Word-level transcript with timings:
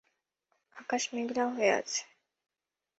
আকাশ 0.75 1.03
মেঘলা 1.13 1.43
হয়ে 1.47 1.71
আছে। 1.71 2.01